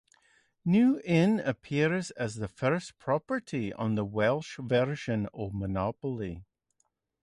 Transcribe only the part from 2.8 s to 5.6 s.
property on the Welsh version of